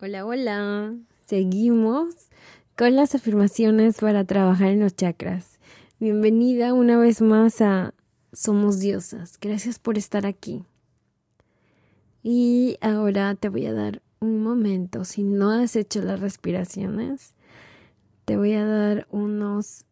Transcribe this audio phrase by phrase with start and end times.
[0.00, 0.96] Hola, hola.
[1.24, 2.28] Seguimos
[2.76, 5.60] con las afirmaciones para trabajar en los chakras.
[6.00, 7.94] Bienvenida una vez más a
[8.32, 9.38] Somos Diosas.
[9.40, 10.64] Gracias por estar aquí.
[12.24, 15.04] Y ahora te voy a dar un momento.
[15.04, 17.32] Si no has hecho las respiraciones,
[18.24, 19.86] te voy a dar unos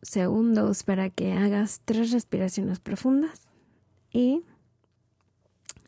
[0.00, 3.48] segundos para que hagas tres respiraciones profundas
[4.12, 4.42] y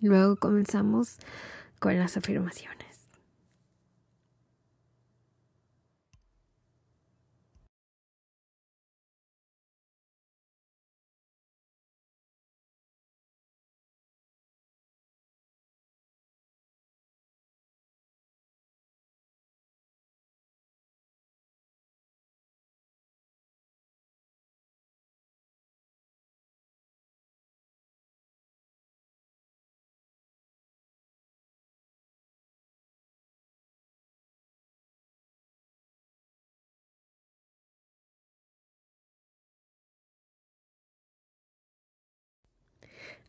[0.01, 1.19] luego comenzamos
[1.79, 2.91] con las afirmaciones.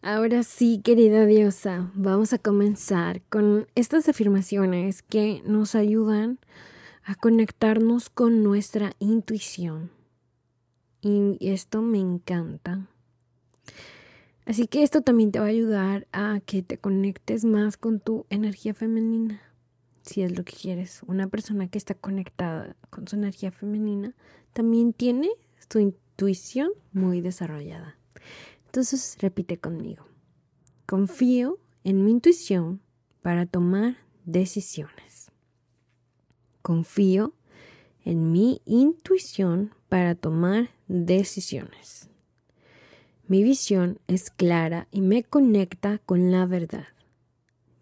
[0.05, 6.39] Ahora sí, querida diosa, vamos a comenzar con estas afirmaciones que nos ayudan
[7.05, 9.91] a conectarnos con nuestra intuición.
[10.99, 12.85] Y esto me encanta.
[14.45, 18.25] Así que esto también te va a ayudar a que te conectes más con tu
[18.29, 19.41] energía femenina.
[20.01, 20.99] Si es lo que quieres.
[21.07, 24.13] Una persona que está conectada con su energía femenina
[24.51, 25.29] también tiene
[25.71, 27.95] su intuición muy desarrollada.
[28.73, 30.03] Entonces repite conmigo.
[30.87, 32.81] Confío en mi intuición
[33.21, 35.31] para tomar decisiones.
[36.63, 37.35] Confío
[38.03, 42.09] en mi intuición para tomar decisiones.
[43.27, 46.87] Mi visión es clara y me conecta con la verdad.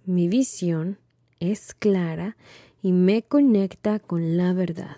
[0.03, 0.99] Mi visión
[1.39, 2.35] es clara
[2.81, 4.97] y me conecta con la verdad.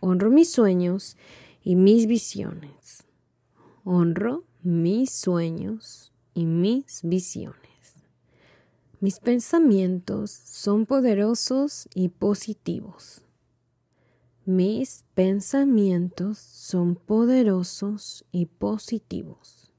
[0.00, 1.16] Honro mis sueños
[1.62, 3.04] y mis visiones.
[3.84, 7.58] Honro mis sueños y mis visiones.
[9.00, 13.22] Mis pensamientos son poderosos y positivos.
[14.44, 19.72] Mis pensamientos son poderosos y positivos,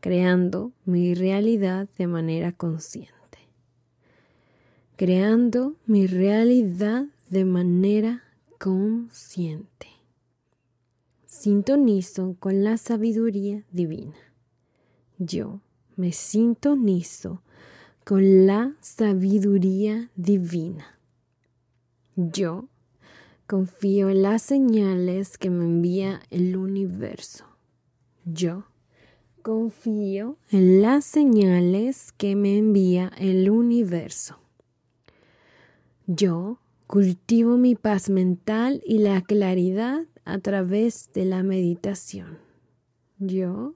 [0.00, 3.12] creando mi realidad de manera consciente.
[4.96, 8.22] Creando mi realidad de manera
[8.58, 9.95] consciente
[11.46, 14.16] sintonizo con la sabiduría divina.
[15.16, 15.60] Yo
[15.94, 17.40] me sintonizo
[18.04, 20.98] con la sabiduría divina.
[22.16, 22.68] Yo
[23.46, 27.44] confío en las señales que me envía el universo.
[28.24, 28.64] Yo
[29.42, 34.40] confío en las señales que me envía el universo.
[36.08, 36.58] Yo
[36.88, 42.38] cultivo mi paz mental y la claridad a través de la meditación.
[43.18, 43.74] Yo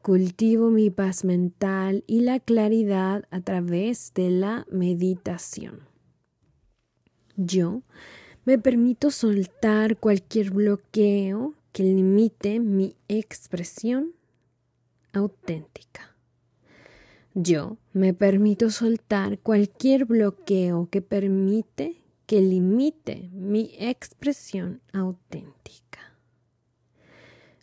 [0.00, 5.80] cultivo mi paz mental y la claridad a través de la meditación.
[7.36, 7.82] Yo
[8.44, 14.12] me permito soltar cualquier bloqueo que limite mi expresión
[15.12, 16.14] auténtica.
[17.34, 25.84] Yo me permito soltar cualquier bloqueo que permite que limite mi expresión auténtica.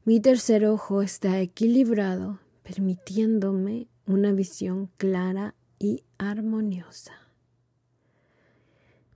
[0.05, 7.13] Mi tercer ojo está equilibrado, permitiéndome una visión clara y armoniosa.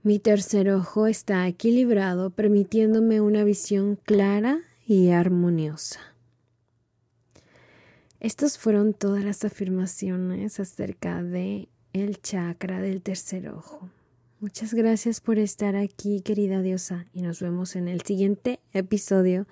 [0.02, 5.98] Mi tercer ojo está equilibrado, permitiéndome una visión clara y armoniosa.
[8.20, 13.90] Estas fueron todas las afirmaciones acerca de el chakra del tercer ojo.
[14.46, 19.48] Muchas gracias por estar aquí, querida diosa, y nos vemos en el siguiente episodio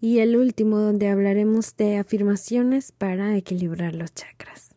[0.00, 4.75] y el último donde hablaremos de afirmaciones para equilibrar los chakras.